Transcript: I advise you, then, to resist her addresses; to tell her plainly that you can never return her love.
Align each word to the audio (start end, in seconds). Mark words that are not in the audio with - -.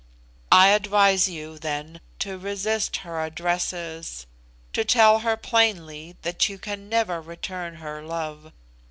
I 0.51 0.69
advise 0.69 1.29
you, 1.29 1.59
then, 1.59 2.01
to 2.17 2.39
resist 2.39 2.97
her 3.05 3.23
addresses; 3.23 4.25
to 4.73 4.83
tell 4.83 5.19
her 5.19 5.37
plainly 5.37 6.15
that 6.23 6.49
you 6.49 6.57
can 6.57 6.89
never 6.89 7.21
return 7.21 7.75
her 7.75 8.01
love. 8.01 8.51